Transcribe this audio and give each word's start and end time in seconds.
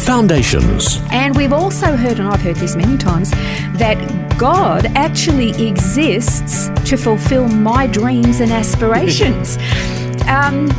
Foundations. 0.00 0.98
And 1.10 1.36
we've 1.36 1.52
also 1.52 1.96
heard, 1.96 2.18
and 2.18 2.28
I've 2.28 2.40
heard 2.40 2.56
this 2.56 2.74
many 2.74 2.96
times, 2.96 3.30
that 3.78 3.98
God 4.38 4.86
actually 4.96 5.50
exists 5.68 6.68
to 6.88 6.96
fulfill 6.96 7.48
my 7.48 7.86
dreams 7.86 8.40
and 8.40 8.50
aspirations. 8.50 9.56
um, 10.26 10.70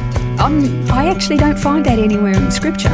I 0.91 1.07
actually 1.07 1.37
don't 1.37 1.57
find 1.57 1.85
that 1.85 1.99
anywhere 1.99 2.33
in 2.33 2.51
Scripture. 2.51 2.89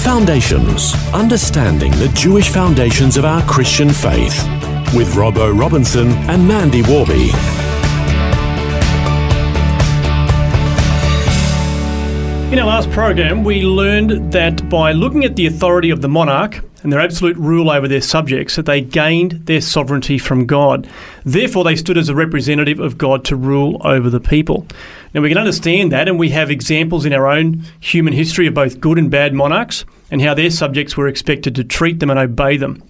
Foundations. 0.00 0.94
Understanding 1.12 1.90
the 1.92 2.08
Jewish 2.14 2.48
foundations 2.48 3.16
of 3.16 3.24
our 3.24 3.42
Christian 3.42 3.90
faith. 3.90 4.42
With 4.94 5.14
Robbo 5.14 5.58
Robinson 5.58 6.08
and 6.28 6.46
Mandy 6.46 6.82
Warby. 6.82 7.63
In 12.54 12.60
our 12.60 12.66
last 12.66 12.88
program, 12.92 13.42
we 13.42 13.62
learned 13.62 14.32
that 14.32 14.68
by 14.68 14.92
looking 14.92 15.24
at 15.24 15.34
the 15.34 15.46
authority 15.46 15.90
of 15.90 16.02
the 16.02 16.08
monarch 16.08 16.60
and 16.84 16.92
their 16.92 17.00
absolute 17.00 17.36
rule 17.36 17.68
over 17.68 17.88
their 17.88 18.00
subjects, 18.00 18.54
that 18.54 18.64
they 18.64 18.80
gained 18.80 19.44
their 19.46 19.60
sovereignty 19.60 20.18
from 20.18 20.46
God. 20.46 20.88
Therefore, 21.24 21.64
they 21.64 21.74
stood 21.74 21.98
as 21.98 22.08
a 22.08 22.14
representative 22.14 22.78
of 22.78 22.96
God 22.96 23.24
to 23.24 23.34
rule 23.34 23.82
over 23.84 24.08
the 24.08 24.20
people. 24.20 24.68
Now, 25.12 25.22
we 25.22 25.30
can 25.30 25.36
understand 25.36 25.90
that, 25.90 26.06
and 26.06 26.16
we 26.16 26.28
have 26.30 26.48
examples 26.48 27.04
in 27.04 27.12
our 27.12 27.26
own 27.26 27.64
human 27.80 28.12
history 28.12 28.46
of 28.46 28.54
both 28.54 28.78
good 28.78 28.98
and 28.98 29.10
bad 29.10 29.34
monarchs 29.34 29.84
and 30.12 30.22
how 30.22 30.34
their 30.34 30.50
subjects 30.50 30.96
were 30.96 31.08
expected 31.08 31.56
to 31.56 31.64
treat 31.64 31.98
them 31.98 32.10
and 32.10 32.20
obey 32.20 32.56
them. 32.56 32.84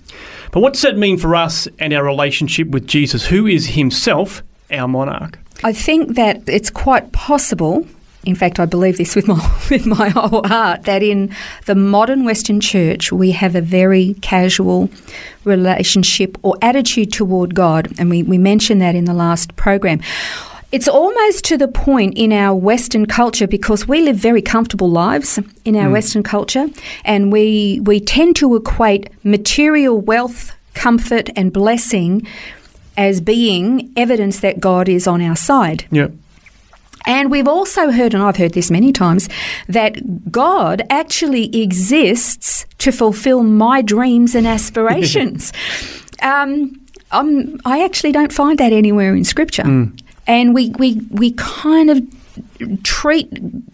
But 0.53 0.61
what 0.61 0.75
does 0.75 0.83
that 0.83 0.99
mean 0.99 1.17
for 1.17 1.35
us 1.35 1.69
and 1.79 1.95
our 1.95 2.05
relationship 2.05 2.69
with 2.69 2.87
Jesus, 2.87 3.29
who 3.29 3.47
is 3.47 3.69
himself 3.69 4.43
our 4.71 4.89
monarch? 4.89 5.39
I 5.63 5.73
think 5.73 6.17
that 6.17 6.47
it's 6.51 6.69
quite 6.69 7.13
possible 7.13 7.89
in 8.25 8.35
fact, 8.35 8.59
I 8.59 8.67
believe 8.67 8.97
this 8.99 9.15
with 9.15 9.29
my 9.29 9.35
with 9.71 9.87
my 9.87 10.09
whole 10.09 10.47
heart 10.47 10.85
that 10.85 11.03
in 11.03 11.35
the 11.67 11.75
modern 11.75 12.25
Western 12.25 12.61
Church 12.61 13.13
we 13.13 13.33
have 13.33 13.55
a 13.55 13.61
very 13.61 14.15
casual 14.21 14.91
relationship 15.45 16.39
or 16.43 16.57
attitude 16.63 17.13
toward 17.13 17.55
God, 17.55 17.93
and 17.99 18.11
we, 18.11 18.23
we 18.23 18.39
mentioned 18.39 18.81
that 18.81 18.95
in 18.95 19.05
the 19.05 19.15
last 19.15 19.57
program. 19.57 20.01
It's 20.73 20.89
almost 20.89 21.45
to 21.45 21.57
the 21.57 21.69
point 21.69 22.19
in 22.19 22.33
our 22.33 22.57
Western 22.57 23.07
culture 23.07 23.47
because 23.47 23.87
we 23.87 24.03
live 24.03 24.17
very 24.17 24.43
comfortable 24.43 24.91
lives 24.91 25.39
in 25.65 25.77
our 25.77 25.89
mm. 25.89 25.93
Western 25.93 26.23
culture, 26.25 26.67
and 27.05 27.31
we 27.31 27.81
we 27.85 28.01
tend 28.01 28.37
to 28.37 28.57
equate 28.57 29.09
material 29.25 30.01
wealth, 30.01 30.53
comfort, 30.75 31.31
and 31.37 31.53
blessing 31.53 32.27
as 32.97 33.21
being 33.21 33.93
evidence 33.97 34.41
that 34.41 34.61
God 34.61 34.89
is 34.89 35.07
on 35.07 35.23
our 35.23 35.37
side. 35.37 35.87
Yeah. 35.91 36.09
And 37.07 37.31
we've 37.31 37.49
also 37.49 37.91
heard, 37.91 38.15
and 38.15 38.23
I've 38.23 38.37
heard 38.37 38.53
this 38.53 38.71
many 38.71 38.93
times, 38.93 39.29
that 39.69 40.31
God 40.31 40.83
actually 40.91 41.55
exists 41.63 42.67
to 42.79 42.93
fulfill 42.93 43.43
my 43.43 43.83
dreams 43.83 44.35
and 44.35 44.47
aspirations. 44.47 45.53
um, 46.23 46.81
i 47.13 47.85
actually 47.85 48.11
don't 48.11 48.33
find 48.33 48.59
that 48.59 48.73
anywhere 48.73 49.15
in 49.15 49.25
Scripture. 49.25 49.63
Mm. 49.63 50.01
And 50.27 50.55
we, 50.55 50.71
we, 50.71 51.01
we 51.11 51.33
kind 51.33 51.91
of 51.91 52.03
treat 52.83 53.29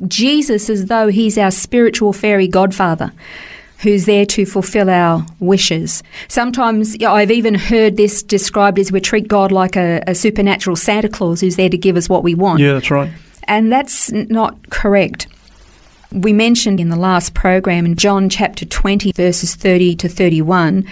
Jesus 0.08 0.68
as 0.68 0.86
though 0.86 1.08
he's 1.08 1.38
our 1.38 1.50
spiritual 1.50 2.12
fairy 2.12 2.48
godfather 2.48 3.12
who's 3.80 4.06
there 4.06 4.26
to 4.26 4.44
fulfill 4.44 4.90
our 4.90 5.24
wishes. 5.38 6.02
Sometimes 6.28 6.94
you 6.94 7.06
know, 7.06 7.14
I've 7.14 7.30
even 7.30 7.54
heard 7.54 7.96
this 7.96 8.22
described 8.22 8.78
as 8.78 8.92
we 8.92 9.00
treat 9.00 9.28
God 9.28 9.52
like 9.52 9.76
a, 9.76 10.02
a 10.06 10.14
supernatural 10.14 10.76
Santa 10.76 11.08
Claus 11.08 11.40
who's 11.40 11.56
there 11.56 11.68
to 11.68 11.78
give 11.78 11.96
us 11.96 12.08
what 12.08 12.22
we 12.22 12.34
want. 12.34 12.60
Yeah, 12.60 12.74
that's 12.74 12.90
right. 12.90 13.10
And 13.44 13.72
that's 13.72 14.12
not 14.12 14.70
correct. 14.70 15.26
We 16.12 16.32
mentioned 16.32 16.80
in 16.80 16.88
the 16.88 16.96
last 16.96 17.34
program 17.34 17.86
in 17.86 17.94
John 17.94 18.28
chapter 18.28 18.64
20, 18.64 19.12
verses 19.12 19.54
30 19.54 19.94
to 19.94 20.08
31, 20.08 20.84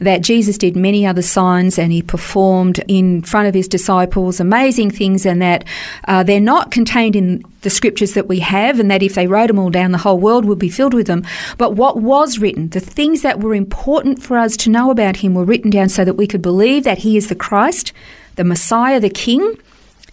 that 0.00 0.20
Jesus 0.20 0.58
did 0.58 0.74
many 0.74 1.06
other 1.06 1.22
signs 1.22 1.78
and 1.78 1.92
he 1.92 2.02
performed 2.02 2.82
in 2.88 3.22
front 3.22 3.46
of 3.46 3.54
his 3.54 3.68
disciples 3.68 4.40
amazing 4.40 4.90
things, 4.90 5.24
and 5.24 5.40
that 5.40 5.64
uh, 6.08 6.24
they're 6.24 6.40
not 6.40 6.72
contained 6.72 7.14
in 7.14 7.44
the 7.60 7.70
scriptures 7.70 8.14
that 8.14 8.26
we 8.26 8.40
have, 8.40 8.80
and 8.80 8.90
that 8.90 9.02
if 9.02 9.14
they 9.14 9.28
wrote 9.28 9.46
them 9.46 9.60
all 9.60 9.70
down, 9.70 9.92
the 9.92 9.98
whole 9.98 10.18
world 10.18 10.44
would 10.44 10.58
be 10.58 10.68
filled 10.68 10.92
with 10.92 11.06
them. 11.06 11.24
But 11.56 11.76
what 11.76 11.98
was 11.98 12.40
written, 12.40 12.70
the 12.70 12.80
things 12.80 13.22
that 13.22 13.38
were 13.38 13.54
important 13.54 14.24
for 14.24 14.36
us 14.36 14.56
to 14.56 14.70
know 14.70 14.90
about 14.90 15.18
him, 15.18 15.34
were 15.34 15.44
written 15.44 15.70
down 15.70 15.88
so 15.88 16.04
that 16.04 16.14
we 16.14 16.26
could 16.26 16.42
believe 16.42 16.82
that 16.82 16.98
he 16.98 17.16
is 17.16 17.28
the 17.28 17.36
Christ, 17.36 17.92
the 18.34 18.44
Messiah, 18.44 18.98
the 18.98 19.08
King 19.08 19.56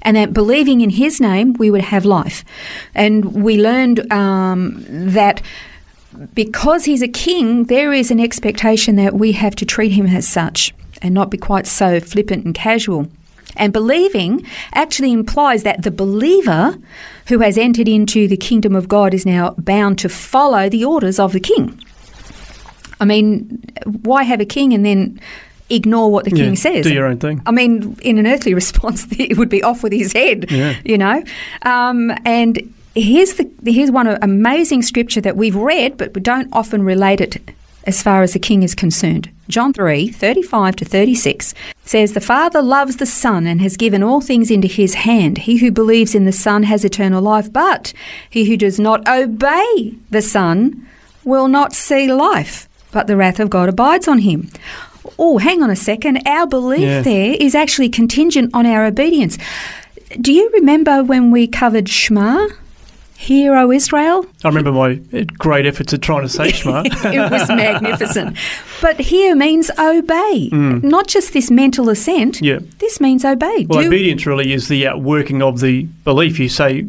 and 0.02 0.18
that 0.18 0.34
believing 0.34 0.82
in 0.82 0.92
his 0.92 1.20
name 1.22 1.54
we 1.54 1.72
would 1.72 1.82
have 1.82 2.06
life. 2.06 2.44
And 2.96 3.44
we 3.44 3.62
learned 3.62 4.12
um, 4.12 4.86
that 4.88 5.42
because 6.34 6.86
he's 6.86 7.02
a 7.02 7.08
king, 7.08 7.66
there 7.66 7.94
is 7.94 8.12
an 8.12 8.20
expectation 8.20 8.96
that 8.98 9.14
we 9.14 9.32
have 9.34 9.56
to 9.56 9.66
treat 9.66 9.92
him 9.92 10.08
as 10.08 10.28
such 10.28 10.74
and 11.02 11.14
not 11.14 11.30
be 11.30 11.38
quite 11.38 11.68
so 11.68 12.00
flippant 12.00 12.46
and 12.46 12.54
casual. 12.54 13.08
And 13.56 13.74
believing 13.74 14.46
actually 14.74 15.12
implies 15.12 15.64
that 15.64 15.84
the 15.84 15.92
believer 15.92 16.78
who 17.28 17.40
has 17.40 17.58
entered 17.58 17.88
into 17.88 18.28
the 18.28 18.38
kingdom 18.38 18.76
of 18.76 18.88
God 18.88 19.14
is 19.14 19.26
now 19.26 19.52
bound 19.58 20.00
to 20.00 20.10
follow 20.10 20.70
the 20.70 20.86
orders 20.86 21.20
of 21.20 21.34
the 21.34 21.40
king. 21.40 21.80
I 23.00 23.06
mean, 23.06 23.64
why 23.86 24.24
have 24.24 24.40
a 24.40 24.46
king 24.46 24.74
and 24.74 24.86
then 24.86 25.20
ignore 25.72 26.12
what 26.12 26.26
the 26.26 26.32
king 26.32 26.56
says. 26.56 26.86
Do 26.86 26.94
your 26.94 27.06
own 27.06 27.18
thing. 27.18 27.42
I 27.46 27.52
mean, 27.52 27.98
in 28.02 28.18
an 28.18 28.28
earthly 28.28 28.54
response, 28.62 29.08
it 29.12 29.38
would 29.38 29.50
be 29.50 29.64
off 29.64 29.84
with 29.84 29.94
his 29.94 30.14
head, 30.14 30.52
yeah. 30.52 30.76
you 30.84 30.98
know. 30.98 31.24
Um, 31.64 32.12
and 32.26 32.74
here's 32.96 33.36
the 33.36 33.50
here's 33.66 33.92
one 33.92 34.08
amazing 34.08 34.82
scripture 34.82 35.22
that 35.22 35.38
we've 35.38 35.56
read, 35.56 35.98
but 35.98 36.14
we 36.14 36.22
don't 36.22 36.50
often 36.52 36.84
relate 36.84 37.22
it 37.22 37.42
as 37.86 38.04
far 38.04 38.22
as 38.22 38.34
the 38.34 38.40
king 38.40 38.64
is 38.64 38.76
concerned. 38.76 39.30
John 39.48 39.74
3, 39.74 40.10
35 40.10 40.76
to 40.78 40.86
36 40.86 41.54
says, 41.84 42.14
The 42.14 42.22
Father 42.22 42.62
loves 42.62 42.98
the 42.98 43.06
Son 43.06 43.48
and 43.48 43.60
has 43.62 43.76
given 43.76 44.04
all 44.04 44.22
things 44.22 44.52
into 44.52 44.68
his 44.68 44.94
hand. 44.94 45.40
He 45.40 45.58
who 45.58 45.72
believes 45.72 46.16
in 46.16 46.26
the 46.26 46.32
Son 46.32 46.64
has 46.64 46.86
eternal 46.86 47.22
life, 47.22 47.52
but 47.52 47.94
he 48.30 48.46
who 48.46 48.56
does 48.56 48.80
not 48.80 49.08
obey 49.08 49.96
the 50.10 50.22
Son 50.22 50.88
will 51.24 51.48
not 51.48 51.74
see 51.74 52.12
life, 52.12 52.70
but 52.92 53.08
the 53.08 53.18
wrath 53.18 53.40
of 53.40 53.50
God 53.50 53.70
abides 53.70 54.08
on 54.08 54.20
him 54.20 54.50
oh, 55.22 55.38
hang 55.38 55.62
on 55.62 55.70
a 55.70 55.76
second, 55.76 56.28
our 56.28 56.48
belief 56.48 56.82
yeah. 56.82 57.02
there 57.02 57.36
is 57.40 57.54
actually 57.54 57.90
contingent 57.90 58.50
on 58.54 58.66
our 58.66 58.86
obedience. 58.86 59.38
Do 60.20 60.34
you 60.34 60.50
remember 60.50 61.04
when 61.04 61.32
we 61.32 61.48
covered 61.48 61.88
Shema? 61.88 62.48
Hear, 63.16 63.56
O 63.56 63.72
Israel. 63.72 64.26
I 64.44 64.48
remember 64.48 64.72
my 64.72 64.96
great 65.38 65.68
efforts 65.68 65.94
at 65.94 66.02
trying 66.02 66.24
to 66.24 66.30
say 66.30 66.52
Shema. 66.52 66.82
it 66.86 67.32
was 67.32 67.48
magnificent. 67.50 68.36
But 68.82 69.00
hear 69.00 69.36
means 69.36 69.70
obey, 69.78 70.50
mm. 70.52 70.82
not 70.82 71.08
just 71.08 71.32
this 71.34 71.52
mental 71.52 71.90
assent. 71.90 72.42
Yeah. 72.42 72.60
This 72.80 73.00
means 73.00 73.24
obey. 73.24 73.68
Well, 73.70 73.82
Do 73.82 73.88
obedience 73.88 74.26
really 74.26 74.52
is 74.54 74.70
the 74.70 74.88
outworking 74.88 75.44
of 75.44 75.60
the 75.60 75.84
belief. 76.04 76.40
You 76.40 76.50
say, 76.50 76.88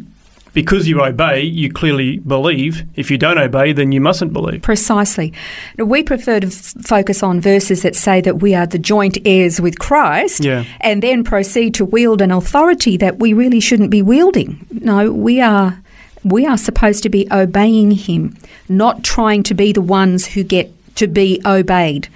because 0.52 0.88
you 0.88 1.02
obey, 1.02 1.42
you 1.42 1.72
clearly 1.72 2.18
believe. 2.18 2.84
If 2.94 3.10
you 3.10 3.18
don't 3.18 3.38
obey, 3.38 3.72
then 3.72 3.92
you 3.92 4.00
mustn't 4.00 4.32
believe. 4.32 4.62
Precisely. 4.62 5.32
We 5.78 6.02
prefer 6.02 6.40
to 6.40 6.46
f- 6.46 6.74
focus 6.84 7.22
on 7.22 7.40
verses 7.40 7.82
that 7.82 7.96
say 7.96 8.20
that 8.20 8.40
we 8.40 8.54
are 8.54 8.66
the 8.66 8.78
joint 8.78 9.18
heirs 9.24 9.60
with 9.60 9.78
Christ 9.78 10.44
yeah. 10.44 10.64
and 10.80 11.02
then 11.02 11.24
proceed 11.24 11.74
to 11.74 11.84
wield 11.84 12.20
an 12.20 12.30
authority 12.30 12.96
that 12.98 13.18
we 13.18 13.32
really 13.32 13.60
shouldn't 13.60 13.90
be 13.90 14.02
wielding. 14.02 14.66
No, 14.70 15.10
we 15.10 15.40
are 15.40 15.78
we 16.24 16.46
are 16.46 16.56
supposed 16.56 17.02
to 17.02 17.08
be 17.08 17.26
obeying 17.32 17.90
him, 17.90 18.36
not 18.68 19.02
trying 19.02 19.42
to 19.44 19.54
be 19.54 19.72
the 19.72 19.80
ones 19.80 20.26
who 20.26 20.44
get 20.44 20.72
to 20.96 21.08
be 21.08 21.40
obeyed. 21.44 22.08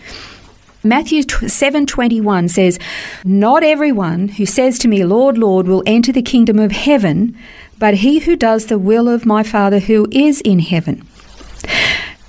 Matthew 0.89 1.23
7:21 1.23 2.49
says, 2.49 2.79
"Not 3.25 3.63
everyone 3.63 4.29
who 4.29 4.47
says 4.47 4.79
to 4.79 4.89
me, 4.89 5.05
Lord, 5.05 5.39
Lord, 5.39 5.67
will 5.69 5.83
enter 5.87 6.13
the 6.13 6.23
kingdom 6.23 6.59
of 6.59 6.73
heaven, 6.73 7.37
but 7.79 7.97
he 7.97 8.21
who 8.21 8.37
does 8.37 8.67
the 8.67 8.79
will 8.79 9.09
of 9.09 9.27
my 9.27 9.43
Father 9.43 9.81
who 9.81 10.07
is 10.11 10.41
in 10.41 10.61
heaven. 10.61 11.07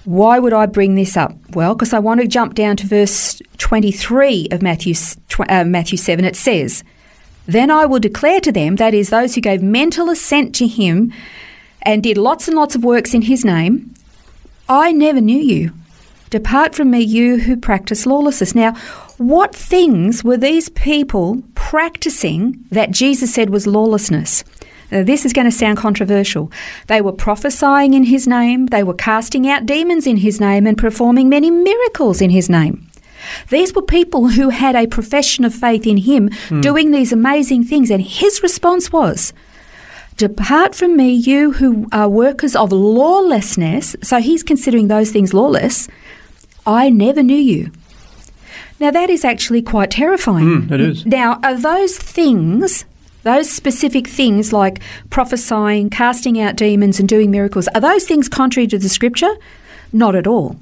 Why 0.03 0.39
would 0.39 0.53
I 0.53 0.65
bring 0.65 0.95
this 0.95 1.17
up? 1.17 1.35
Well, 1.53 1.75
because 1.75 1.93
I 1.93 1.99
want 1.99 2.21
to 2.21 2.27
jump 2.27 2.53
down 2.53 2.77
to 2.77 2.87
verse 2.87 3.41
23 3.57 4.47
of 4.51 4.61
Matthew, 4.61 4.93
uh, 5.49 5.63
Matthew 5.65 5.97
7. 5.97 6.23
It 6.23 6.35
says, 6.35 6.83
Then 7.45 7.69
I 7.69 7.85
will 7.85 7.99
declare 7.99 8.39
to 8.41 8.51
them, 8.51 8.77
that 8.77 8.93
is, 8.93 9.09
those 9.09 9.35
who 9.35 9.41
gave 9.41 9.61
mental 9.61 10.09
assent 10.09 10.55
to 10.55 10.67
him 10.67 11.13
and 11.81 12.03
did 12.03 12.17
lots 12.17 12.47
and 12.47 12.55
lots 12.55 12.75
of 12.75 12.83
works 12.83 13.13
in 13.13 13.23
his 13.23 13.43
name, 13.43 13.93
I 14.69 14.91
never 14.91 15.21
knew 15.21 15.39
you. 15.39 15.73
Depart 16.29 16.75
from 16.75 16.91
me, 16.91 16.99
you 16.99 17.39
who 17.39 17.55
practice 17.57 18.05
lawlessness. 18.05 18.53
Now, 18.53 18.73
what 19.17 19.55
things 19.55 20.23
were 20.23 20.37
these 20.37 20.69
people 20.69 21.41
practicing 21.55 22.65
that 22.71 22.91
Jesus 22.91 23.33
said 23.33 23.49
was 23.49 23.65
lawlessness? 23.65 24.43
Now, 24.91 25.03
this 25.03 25.25
is 25.25 25.33
going 25.33 25.45
to 25.45 25.51
sound 25.51 25.77
controversial. 25.77 26.51
They 26.87 27.01
were 27.01 27.11
prophesying 27.11 27.93
in 27.93 28.03
his 28.03 28.27
name, 28.27 28.67
they 28.67 28.83
were 28.83 28.93
casting 28.93 29.49
out 29.49 29.65
demons 29.65 30.07
in 30.07 30.17
his 30.17 30.39
name, 30.39 30.67
and 30.67 30.77
performing 30.77 31.29
many 31.29 31.51
miracles 31.51 32.21
in 32.21 32.29
his 32.29 32.49
name. 32.49 32.89
These 33.49 33.73
were 33.73 33.81
people 33.81 34.29
who 34.29 34.49
had 34.49 34.75
a 34.75 34.87
profession 34.87 35.43
of 35.43 35.53
faith 35.53 35.87
in 35.87 35.97
him, 35.97 36.29
hmm. 36.47 36.61
doing 36.61 36.91
these 36.91 37.11
amazing 37.11 37.63
things, 37.65 37.89
and 37.89 38.01
his 38.01 38.43
response 38.43 38.91
was, 38.91 39.33
Depart 40.17 40.73
from 40.73 40.97
me, 40.97 41.11
you 41.11 41.51
who 41.53 41.87
are 41.91 42.09
workers 42.09 42.55
of 42.55 42.71
lawlessness. 42.71 43.95
So 44.01 44.19
he's 44.19 44.41
considering 44.41 44.87
those 44.87 45.11
things 45.11 45.31
lawless. 45.31 45.87
I 46.67 46.89
never 46.89 47.23
knew 47.23 47.37
you. 47.37 47.71
Now, 48.79 48.91
that 48.91 49.09
is 49.09 49.25
actually 49.25 49.61
quite 49.61 49.89
terrifying. 49.89 50.63
Mm, 50.63 50.71
it 50.71 50.81
is. 50.81 51.05
Now, 51.05 51.39
are 51.43 51.57
those 51.57 51.97
things, 51.97 52.85
those 53.23 53.49
specific 53.49 54.07
things 54.07 54.53
like 54.53 54.81
prophesying, 55.09 55.89
casting 55.89 56.39
out 56.39 56.57
demons, 56.57 56.99
and 56.99 57.09
doing 57.09 57.31
miracles, 57.31 57.67
are 57.69 57.81
those 57.81 58.05
things 58.05 58.29
contrary 58.29 58.67
to 58.67 58.77
the 58.77 58.89
scripture? 58.89 59.33
Not 59.93 60.13
at 60.13 60.27
all. 60.27 60.59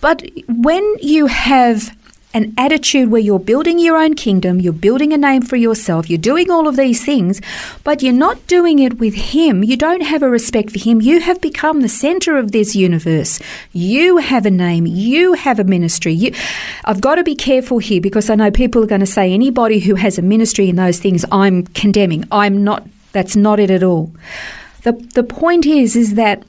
But 0.00 0.22
when 0.46 0.84
you 1.00 1.26
have 1.26 1.96
an 2.34 2.52
attitude 2.58 3.10
where 3.10 3.20
you're 3.20 3.38
building 3.38 3.78
your 3.78 3.96
own 3.96 4.14
kingdom, 4.14 4.60
you're 4.60 4.72
building 4.72 5.12
a 5.12 5.16
name 5.16 5.40
for 5.40 5.56
yourself, 5.56 6.10
you're 6.10 6.18
doing 6.18 6.50
all 6.50 6.66
of 6.66 6.76
these 6.76 7.04
things, 7.04 7.40
but 7.84 8.02
you're 8.02 8.12
not 8.12 8.44
doing 8.48 8.80
it 8.80 8.98
with 8.98 9.14
Him, 9.14 9.62
you 9.62 9.76
don't 9.76 10.02
have 10.02 10.22
a 10.22 10.28
respect 10.28 10.72
for 10.72 10.80
Him, 10.80 11.00
you 11.00 11.20
have 11.20 11.40
become 11.40 11.80
the 11.80 11.88
center 11.88 12.36
of 12.36 12.52
this 12.52 12.74
universe. 12.74 13.40
You 13.72 14.18
have 14.18 14.44
a 14.44 14.50
name, 14.50 14.86
you 14.86 15.34
have 15.34 15.58
a 15.58 15.64
ministry. 15.64 16.12
You, 16.12 16.34
I've 16.84 17.00
got 17.00 17.14
to 17.14 17.24
be 17.24 17.36
careful 17.36 17.78
here 17.78 18.00
because 18.00 18.28
I 18.28 18.34
know 18.34 18.50
people 18.50 18.82
are 18.82 18.88
going 18.88 19.00
to 19.00 19.06
say 19.06 19.32
anybody 19.32 19.78
who 19.78 19.94
has 19.94 20.18
a 20.18 20.22
ministry 20.22 20.68
in 20.68 20.76
those 20.76 20.98
things, 20.98 21.24
I'm 21.30 21.64
condemning. 21.68 22.24
I'm 22.32 22.64
not, 22.64 22.86
that's 23.12 23.36
not 23.36 23.60
it 23.60 23.70
at 23.70 23.84
all. 23.84 24.12
The, 24.82 24.92
the 25.14 25.22
point 25.22 25.64
is, 25.64 25.96
is 25.96 26.14
that 26.14 26.42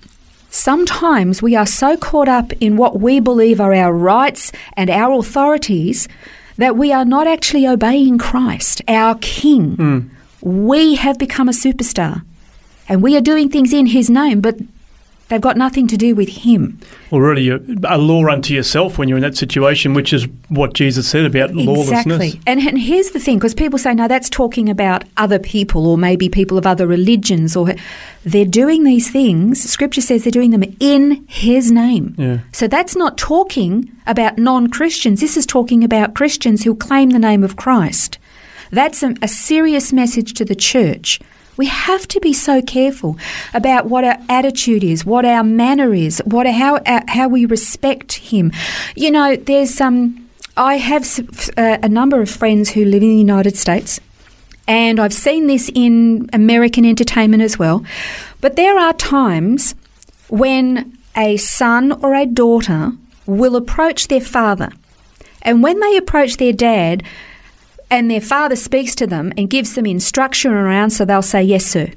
Sometimes 0.56 1.42
we 1.42 1.54
are 1.54 1.66
so 1.66 1.98
caught 1.98 2.30
up 2.30 2.54
in 2.62 2.78
what 2.78 3.02
we 3.02 3.20
believe 3.20 3.60
are 3.60 3.74
our 3.74 3.94
rights 3.94 4.54
and 4.78 4.90
our 4.90 5.20
authorities 5.20 6.08
that 6.56 6.78
we 6.78 6.94
are 6.94 7.04
not 7.04 7.28
actually 7.28 7.68
obeying 7.68 8.18
Christ, 8.18 8.82
our 8.88 9.16
King. 9.16 9.76
Hmm. 9.76 10.00
We 10.40 10.96
have 10.96 11.20
become 11.20 11.50
a 11.50 11.52
superstar 11.52 12.24
and 12.88 13.04
we 13.04 13.18
are 13.18 13.22
doing 13.22 13.50
things 13.50 13.74
in 13.74 13.88
His 13.88 14.10
name, 14.10 14.40
but 14.40 14.58
they've 15.28 15.42
got 15.42 15.58
nothing 15.58 15.88
to 15.88 15.98
do 15.98 16.16
with 16.16 16.30
Him. 16.30 16.80
Well, 17.12 17.22
really, 17.22 17.44
you're 17.44 17.60
a 17.88 17.98
law 17.98 18.26
unto 18.28 18.54
yourself 18.54 18.98
when 18.98 19.10
you're 19.10 19.18
in 19.18 19.24
that 19.24 19.38
situation, 19.38 19.94
which 19.94 20.14
is 20.14 20.28
what 20.50 20.74
Jesus 20.74 21.08
said 21.08 21.26
about 21.26 21.54
lawlessness. 21.54 22.06
Exactly. 22.06 22.42
And, 22.46 22.60
and 22.60 22.80
here's 22.80 23.12
the 23.12 23.20
thing 23.20 23.38
because 23.38 23.54
people 23.54 23.80
say, 23.80 23.94
no, 23.94 24.08
that's 24.08 24.30
talking 24.30 24.70
about 24.70 25.04
other 25.18 25.40
people 25.40 25.88
or 25.88 25.98
maybe 25.98 26.30
people 26.30 26.58
of 26.58 26.66
other 26.66 26.88
religions, 26.88 27.56
or 27.56 27.74
they're 28.24 28.46
doing 28.46 28.84
these 28.84 29.10
things. 29.10 29.62
Scripture 29.62 30.02
says 30.02 30.24
they're 30.24 30.32
doing 30.32 30.52
them 30.52 30.64
in 30.80 31.26
His 31.28 31.72
name. 31.72 32.16
Yeah. 32.18 32.40
So 32.52 32.68
that's 32.68 32.96
not 32.96 33.18
talking 33.18 33.92
about 34.08 34.38
non 34.38 34.68
Christians. 34.68 35.22
This 35.22 35.38
is 35.38 35.46
talking 35.46 35.84
about 35.84 36.16
Christians 36.16 36.64
who 36.64 36.76
claim 36.76 37.12
the 37.12 37.20
name 37.20 37.44
of 37.44 37.56
Christ. 37.56 38.20
That's 38.72 39.04
a, 39.04 39.16
a 39.22 39.28
serious 39.28 39.94
message 39.94 40.34
to 40.34 40.46
the 40.46 40.56
church. 40.56 41.20
We 41.58 41.68
have 41.68 42.08
to 42.10 42.20
be 42.20 42.34
so 42.34 42.62
careful 42.62 43.18
about 43.54 43.86
what 43.86 44.04
our 44.04 44.18
attitude 44.28 44.84
is, 44.84 45.06
what 45.06 45.26
our 45.26 45.44
manner 45.44 45.94
is, 45.94 46.22
what 46.26 46.48
how 46.48 46.82
how 46.86 47.28
we 47.28 47.46
respect 47.46 48.14
Him. 48.14 48.52
You 48.96 49.12
know, 49.12 49.36
there's 49.36 49.80
um, 49.80 50.30
I 50.58 50.78
have 50.78 51.20
uh, 51.58 51.78
a 51.82 51.90
number 51.90 52.22
of 52.22 52.30
friends 52.30 52.72
who 52.72 52.86
live 52.86 53.04
in 53.04 53.10
the 53.10 53.16
United 53.16 53.56
States, 53.58 54.00
and 54.68 55.00
I've 55.00 55.14
seen 55.14 55.48
this 55.48 55.70
in 55.74 56.30
American 56.34 56.86
entertainment 56.86 57.44
as 57.44 57.58
well. 57.58 57.86
But 58.42 58.56
there 58.56 58.78
are 58.78 58.94
times 58.94 59.76
when 60.28 60.98
a 61.16 61.38
son 61.38 61.92
or 62.04 62.14
a 62.16 62.26
daughter 62.26 62.92
will 63.26 63.56
approach 63.56 64.08
their 64.08 64.22
father, 64.22 64.72
and 65.42 65.64
when 65.64 65.80
they 65.80 65.96
approach 65.96 66.38
their 66.38 66.54
dad, 66.54 67.04
and 67.96 68.12
their 68.12 68.22
father 68.22 68.56
speaks 68.56 68.94
to 68.96 69.08
them 69.08 69.32
and 69.38 69.50
gives 69.50 69.76
them 69.76 69.86
instruction 69.86 70.52
around, 70.52 70.90
so 70.90 71.06
they'll 71.06 71.22
say, 71.22 71.42
Yes, 71.42 71.66
sir. 71.66 71.92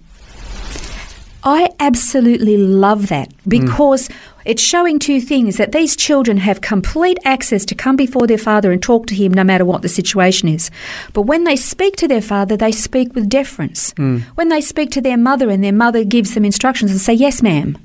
I 1.45 1.71
absolutely 1.79 2.56
love 2.56 3.09
that 3.09 3.31
mm. 3.31 3.49
because 3.49 4.09
it's 4.45 4.62
showing 4.62 4.99
two 4.99 5.21
things 5.21 5.56
that 5.56 5.73
these 5.73 5.95
children 5.97 6.39
have 6.39 6.61
complete 6.61 7.19
access 7.25 7.65
to 7.67 7.75
come 7.75 7.97
before 7.97 8.27
their 8.27 8.39
father 8.39 8.73
and 8.73 8.83
talk 8.83 9.06
to 9.06 9.15
him 9.15 9.33
no 9.33 9.45
matter 9.45 9.65
what 9.65 9.83
the 9.83 9.89
situation 9.89 10.49
is. 10.49 10.71
But 11.12 11.23
when 11.23 11.45
they 11.45 11.56
speak 11.56 11.97
to 11.97 12.09
their 12.09 12.23
father, 12.23 12.56
they 12.56 12.73
speak 12.73 13.15
with 13.15 13.29
deference. 13.29 13.93
Mm. 13.95 14.23
When 14.37 14.49
they 14.49 14.61
speak 14.61 14.91
to 14.93 15.00
their 15.00 15.17
mother 15.17 15.49
and 15.50 15.62
their 15.62 15.73
mother 15.73 16.05
gives 16.05 16.35
them 16.35 16.45
instructions 16.45 16.91
and 16.91 17.00
say, 17.00 17.15
Yes, 17.15 17.43
ma'am. 17.43 17.77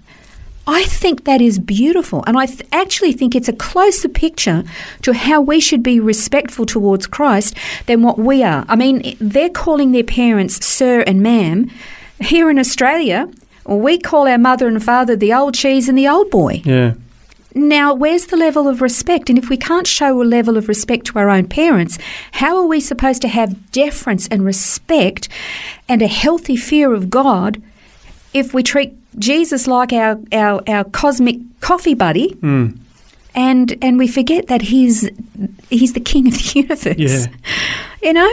I 0.65 0.86
think 0.86 1.25
that 1.25 1.42
is 1.42 1.60
beautiful. 1.60 2.24
And 2.25 2.38
I 2.38 2.45
th- 2.45 2.62
actually 2.71 3.12
think 3.12 3.36
it's 3.36 3.50
a 3.50 3.54
closer 3.54 4.07
picture 4.07 4.63
to 5.01 5.13
how 5.13 5.42
we 5.42 5.60
should 5.60 5.83
be 5.83 6.00
respectful 6.00 6.65
towards 6.65 7.06
Christ 7.06 7.56
than 7.86 8.01
what 8.01 8.18
we 8.18 8.44
are. 8.44 8.65
I 8.69 8.75
mean, 8.75 9.18
they're 9.19 9.50
calling 9.50 9.92
their 9.92 10.04
parents 10.04 10.65
sir 10.65 11.01
and 11.01 11.21
ma'am. 11.21 11.69
Here 12.21 12.50
in 12.50 12.57
Australia, 12.57 13.30
we 13.65 13.98
call 13.98 14.27
our 14.27 14.38
mother 14.38 14.68
and 14.68 14.81
father 14.81 15.15
the 15.15 15.33
old 15.33 15.54
cheese 15.54 15.89
and 15.89 15.98
the 15.98 16.07
old 16.07 16.30
boy. 16.30 16.62
Yeah. 16.63 16.94
Now, 17.56 17.94
where's 17.94 18.27
the 18.27 18.38
level 18.38 18.68
of 18.68 18.81
respect? 18.81 19.30
And 19.30 19.38
if 19.38 19.50
we 19.50 19.57
can't 19.57 19.86
show 19.86 20.19
a 20.21 20.24
level 20.24 20.57
of 20.57 20.68
respect 20.68 21.06
to 21.07 21.19
our 21.19 21.30
own 21.30 21.48
parents, 21.48 22.00
how 22.31 22.57
are 22.57 22.65
we 22.65 22.80
supposed 22.80 23.21
to 23.24 23.27
have 23.27 23.71
deference 23.71 24.27
and 24.30 24.44
respect 24.44 25.30
and 25.88 26.01
a 26.01 26.07
healthy 26.07 26.56
fear 26.56 26.94
of 26.94 27.10
God 27.10 27.62
if 28.33 28.53
we 28.53 28.63
treat 28.63 28.94
Jesus 29.19 29.68
like 29.68 29.94
our, 29.94 30.19
our, 30.31 30.62
our 30.68 30.83
cosmic 30.85 31.38
coffee 31.62 31.94
buddy 31.94 32.33
hmm. 32.33 32.71
and 33.35 33.77
and 33.81 33.97
we 33.97 34.07
forget 34.07 34.47
that 34.47 34.62
he's 34.62 35.09
he's 35.69 35.94
the 35.94 36.00
king 36.00 36.27
of 36.27 36.33
the 36.33 36.51
universe? 36.56 36.85
Yeah. 36.97 37.27
You 38.01 38.13
know? 38.13 38.31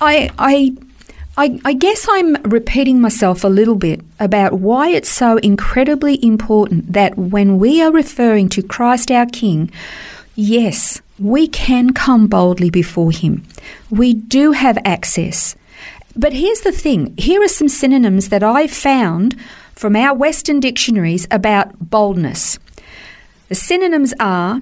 I 0.00 0.30
I 0.38 0.76
I, 1.36 1.58
I 1.64 1.72
guess 1.72 2.06
I'm 2.10 2.34
repeating 2.42 3.00
myself 3.00 3.44
a 3.44 3.48
little 3.48 3.76
bit 3.76 4.00
about 4.18 4.54
why 4.54 4.88
it's 4.88 5.08
so 5.08 5.38
incredibly 5.38 6.22
important 6.24 6.92
that 6.92 7.16
when 7.16 7.58
we 7.58 7.80
are 7.82 7.92
referring 7.92 8.48
to 8.50 8.62
Christ 8.62 9.10
our 9.10 9.26
King, 9.26 9.70
yes, 10.34 11.00
we 11.18 11.46
can 11.46 11.94
come 11.94 12.26
boldly 12.26 12.68
before 12.68 13.10
Him. 13.10 13.44
We 13.90 14.12
do 14.12 14.52
have 14.52 14.76
access. 14.84 15.54
But 16.16 16.32
here's 16.32 16.60
the 16.60 16.72
thing 16.72 17.14
here 17.16 17.42
are 17.42 17.48
some 17.48 17.68
synonyms 17.68 18.28
that 18.28 18.42
I 18.42 18.66
found 18.66 19.36
from 19.74 19.96
our 19.96 20.14
Western 20.14 20.60
dictionaries 20.60 21.26
about 21.30 21.90
boldness. 21.90 22.58
The 23.48 23.54
synonyms 23.54 24.12
are 24.20 24.60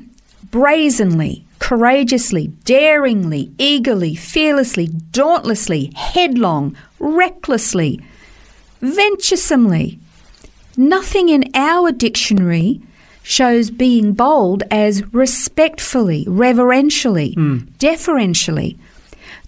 brazenly, 0.51 1.45
courageously, 1.59 2.49
daringly, 2.65 3.51
eagerly, 3.59 4.15
fearlessly, 4.15 4.89
dauntlessly, 5.11 5.93
headlong, 5.97 6.77
recklessly, 6.99 8.01
venturesomely. 8.81 9.99
Nothing 10.77 11.29
in 11.29 11.51
our 11.55 11.91
dictionary 11.91 12.81
shows 13.23 13.71
being 13.71 14.13
bold 14.13 14.63
as 14.71 15.13
respectfully, 15.13 16.25
reverentially, 16.29 17.33
hmm. 17.33 17.59
deferentially. 17.79 18.79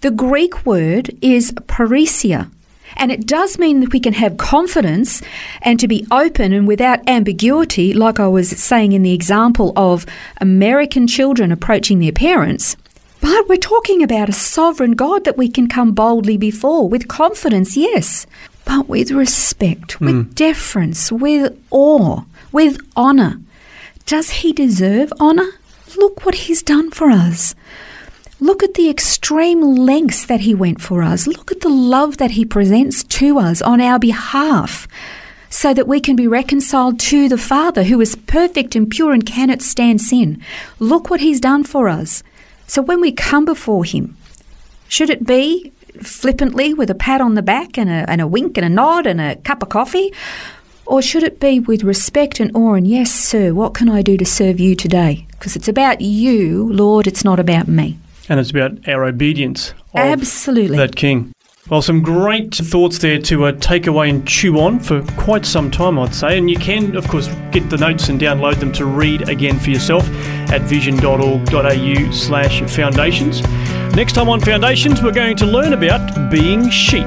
The 0.00 0.11
Greek 0.11 0.64
word 0.64 1.11
is 1.21 1.52
parrhesia, 1.52 2.50
and 2.97 3.12
it 3.12 3.26
does 3.26 3.59
mean 3.59 3.80
that 3.80 3.92
we 3.92 4.00
can 4.00 4.14
have 4.14 4.38
confidence 4.38 5.21
and 5.61 5.78
to 5.78 5.87
be 5.87 6.07
open 6.11 6.54
and 6.54 6.66
without 6.66 7.07
ambiguity, 7.07 7.92
like 7.92 8.19
I 8.19 8.26
was 8.26 8.49
saying 8.49 8.92
in 8.92 9.02
the 9.02 9.12
example 9.12 9.75
of 9.76 10.07
American 10.40 11.07
children 11.07 11.52
approaching 11.52 11.99
their 11.99 12.12
parents. 12.12 12.78
But 13.21 13.47
we're 13.47 13.59
talking 13.59 14.02
about 14.02 14.30
a 14.30 14.33
sovereign 14.33 14.92
God 14.92 15.25
that 15.25 15.37
we 15.37 15.50
can 15.50 15.69
come 15.69 15.92
boldly 15.92 16.38
before 16.38 16.88
with 16.88 17.07
confidence, 17.07 17.76
yes, 17.76 18.26
but 18.64 18.88
with 18.88 19.11
respect, 19.11 20.00
with 20.00 20.14
hmm. 20.14 20.33
deference, 20.33 21.12
with 21.12 21.62
awe, 21.71 22.23
with 22.52 22.78
honour. 22.97 23.38
Does 24.07 24.30
he 24.30 24.54
deserve 24.54 25.12
honour? 25.21 25.50
Look 25.99 26.25
what 26.25 26.47
he's 26.47 26.62
done 26.62 26.90
for 26.90 27.11
us. 27.11 27.54
Look 28.43 28.63
at 28.63 28.73
the 28.73 28.89
extreme 28.89 29.61
lengths 29.61 30.25
that 30.25 30.41
he 30.41 30.55
went 30.55 30.81
for 30.81 31.03
us. 31.03 31.27
Look 31.27 31.53
at 31.53 31.61
the 31.61 31.69
love 31.69 32.17
that 32.17 32.31
he 32.31 32.47
presents 32.47 33.05
to 33.05 33.39
us 33.39 33.61
on 33.61 33.83
our 33.83 33.99
behalf 33.99 34.89
so 35.51 35.75
that 35.75 35.87
we 35.87 36.01
can 36.01 36.17
be 36.17 36.27
reconciled 36.27 36.99
to 37.01 37.29
the 37.29 37.37
Father 37.37 37.83
who 37.83 38.01
is 38.01 38.17
perfect 38.17 38.75
and 38.75 38.89
pure 38.89 39.13
and 39.13 39.27
cannot 39.27 39.61
stand 39.61 40.01
sin. 40.01 40.43
Look 40.79 41.11
what 41.11 41.21
he's 41.21 41.39
done 41.39 41.65
for 41.65 41.87
us. 41.87 42.23
So 42.67 42.81
when 42.81 43.03
we 43.03 43.13
come 43.13 43.45
before 43.45 43.85
him, 43.85 44.17
should 44.89 45.11
it 45.11 45.27
be 45.27 45.71
flippantly 46.01 46.73
with 46.73 46.89
a 46.89 46.95
pat 46.95 47.21
on 47.21 47.35
the 47.35 47.43
back 47.43 47.77
and 47.77 47.91
a, 47.91 48.09
and 48.09 48.23
a 48.23 48.27
wink 48.27 48.57
and 48.57 48.65
a 48.65 48.71
nod 48.71 49.07
and 49.07 49.21
a 49.21 49.37
cup 49.37 49.63
of 49.63 49.69
coffee? 49.69 50.15
Or 50.87 51.03
should 51.03 51.25
it 51.25 51.41
be 51.41 51.61
with 51.61 51.85
respect 51.85 52.41
and 52.41 52.51
awe 52.57 52.73
and, 52.73 52.87
yes, 52.87 53.13
sir, 53.13 53.53
what 53.53 53.75
can 53.75 53.91
I 53.91 54.01
do 54.01 54.17
to 54.17 54.25
serve 54.25 54.59
you 54.59 54.75
today? 54.75 55.27
Because 55.33 55.57
it's 55.57 55.69
about 55.69 56.01
you, 56.01 56.73
Lord, 56.73 57.07
it's 57.07 57.23
not 57.23 57.39
about 57.39 57.69
me. 57.69 57.99
And 58.31 58.41
it's 58.41 58.51
about 58.51 58.89
our 58.89 59.05
obedience. 59.05 59.75
Absolutely. 59.95 60.79
That 60.79 60.97
King. 60.97 61.35
Well, 61.69 61.83
some 61.83 62.03
great 62.03 62.55
thoughts 62.55 62.99
there 62.99 63.19
to 63.19 63.45
uh, 63.45 63.53
take 63.53 63.87
away 63.87 64.09
and 64.09 64.27
chew 64.27 64.59
on 64.59 64.81
for 64.81 65.03
quite 65.17 65.45
some 65.45 65.71
time, 65.71 65.99
I'd 65.99 66.15
say. 66.15 66.39
And 66.39 66.51
you 66.51 66.57
can, 66.57 66.97
of 66.97 67.07
course, 67.07 67.29
get 67.53 67.69
the 67.71 67.77
notes 67.77 68.09
and 68.09 68.21
download 68.21 68.59
them 68.59 68.73
to 68.73 68.87
read 68.87 69.29
again 69.29 69.59
for 69.59 69.71
yourself 69.71 70.09
at 70.51 70.63
vision.org.au 70.63 72.11
slash 72.11 72.63
foundations. 72.63 73.43
Next 73.95 74.15
time 74.15 74.29
on 74.29 74.41
Foundations, 74.41 75.03
we're 75.03 75.13
going 75.13 75.37
to 75.37 75.47
learn 75.47 75.73
about 75.73 76.31
being 76.31 76.71
sheep. 76.71 77.07